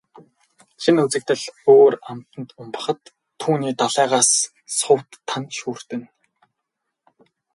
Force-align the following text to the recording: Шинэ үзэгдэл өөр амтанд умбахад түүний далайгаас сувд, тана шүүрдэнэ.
Шинэ 0.81 1.01
үзэгдэл 1.05 1.43
өөр 1.73 1.93
амтанд 2.11 2.49
умбахад 2.61 2.99
түүний 3.41 3.73
далайгаас 3.79 4.31
сувд, 4.77 5.09
тана 5.29 5.49
шүүрдэнэ. 5.57 6.07